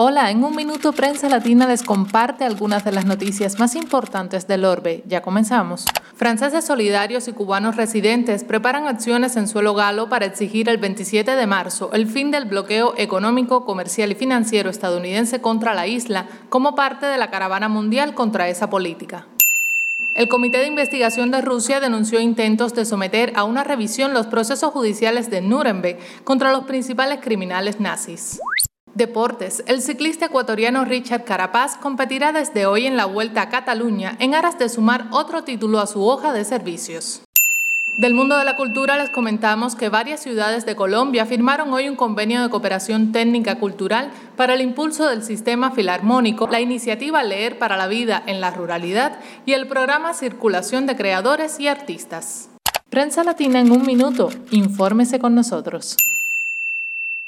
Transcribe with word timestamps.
Hola, 0.00 0.30
en 0.30 0.44
un 0.44 0.54
minuto 0.54 0.92
Prensa 0.92 1.28
Latina 1.28 1.66
les 1.66 1.82
comparte 1.82 2.44
algunas 2.44 2.84
de 2.84 2.92
las 2.92 3.04
noticias 3.04 3.58
más 3.58 3.74
importantes 3.74 4.46
del 4.46 4.64
orbe. 4.64 5.02
Ya 5.08 5.22
comenzamos. 5.22 5.86
Franceses 6.14 6.64
solidarios 6.64 7.26
y 7.26 7.32
cubanos 7.32 7.74
residentes 7.74 8.44
preparan 8.44 8.86
acciones 8.86 9.34
en 9.34 9.48
suelo 9.48 9.74
galo 9.74 10.08
para 10.08 10.26
exigir 10.26 10.68
el 10.68 10.78
27 10.78 11.34
de 11.34 11.46
marzo 11.48 11.90
el 11.92 12.06
fin 12.06 12.30
del 12.30 12.44
bloqueo 12.44 12.94
económico, 12.96 13.64
comercial 13.64 14.12
y 14.12 14.14
financiero 14.14 14.70
estadounidense 14.70 15.40
contra 15.40 15.74
la 15.74 15.88
isla 15.88 16.28
como 16.48 16.76
parte 16.76 17.06
de 17.06 17.18
la 17.18 17.32
caravana 17.32 17.68
mundial 17.68 18.14
contra 18.14 18.48
esa 18.48 18.70
política. 18.70 19.26
El 20.14 20.28
Comité 20.28 20.58
de 20.58 20.68
Investigación 20.68 21.32
de 21.32 21.40
Rusia 21.40 21.80
denunció 21.80 22.20
intentos 22.20 22.72
de 22.72 22.84
someter 22.84 23.32
a 23.34 23.42
una 23.42 23.64
revisión 23.64 24.14
los 24.14 24.28
procesos 24.28 24.72
judiciales 24.72 25.28
de 25.28 25.40
Nuremberg 25.40 25.98
contra 26.22 26.52
los 26.52 26.66
principales 26.66 27.18
criminales 27.20 27.80
nazis. 27.80 28.38
Deportes. 28.98 29.62
El 29.68 29.80
ciclista 29.80 30.26
ecuatoriano 30.26 30.84
Richard 30.84 31.22
Carapaz 31.22 31.76
competirá 31.76 32.32
desde 32.32 32.66
hoy 32.66 32.84
en 32.84 32.96
la 32.96 33.04
Vuelta 33.04 33.42
a 33.42 33.48
Cataluña 33.48 34.16
en 34.18 34.34
aras 34.34 34.58
de 34.58 34.68
sumar 34.68 35.06
otro 35.12 35.44
título 35.44 35.78
a 35.78 35.86
su 35.86 36.04
hoja 36.04 36.32
de 36.32 36.44
servicios. 36.44 37.22
Del 37.96 38.12
mundo 38.12 38.36
de 38.36 38.44
la 38.44 38.56
cultura 38.56 38.96
les 38.96 39.10
comentamos 39.10 39.76
que 39.76 39.88
varias 39.88 40.20
ciudades 40.20 40.66
de 40.66 40.74
Colombia 40.74 41.26
firmaron 41.26 41.72
hoy 41.72 41.88
un 41.88 41.94
convenio 41.94 42.42
de 42.42 42.50
cooperación 42.50 43.12
técnica 43.12 43.60
cultural 43.60 44.10
para 44.36 44.54
el 44.54 44.62
impulso 44.62 45.06
del 45.06 45.22
sistema 45.22 45.70
filarmónico, 45.70 46.48
la 46.48 46.60
iniciativa 46.60 47.22
Leer 47.22 47.56
para 47.56 47.76
la 47.76 47.86
Vida 47.86 48.20
en 48.26 48.40
la 48.40 48.50
Ruralidad 48.50 49.20
y 49.46 49.52
el 49.52 49.68
programa 49.68 50.12
Circulación 50.12 50.86
de 50.86 50.96
Creadores 50.96 51.60
y 51.60 51.68
Artistas. 51.68 52.48
Prensa 52.90 53.22
Latina 53.22 53.60
en 53.60 53.70
un 53.70 53.86
minuto, 53.86 54.30
infórmese 54.50 55.20
con 55.20 55.36
nosotros. 55.36 55.94